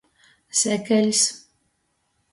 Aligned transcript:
Sekeļs. 0.61 1.21